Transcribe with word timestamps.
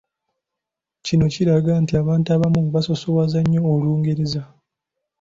Kino 1.05 1.25
kiraga 1.33 1.73
nti 1.83 1.93
abantu 2.01 2.27
abamu 2.35 2.61
basoosowaza 2.75 3.39
nnyo 3.41 3.61
Olungereza. 3.73 4.41